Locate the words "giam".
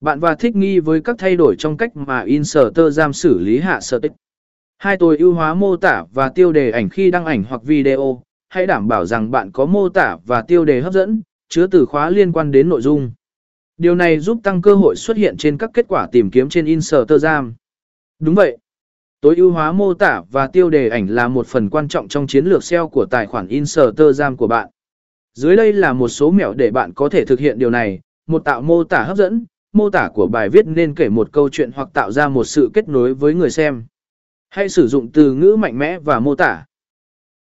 2.96-3.12, 17.22-17.54, 24.16-24.36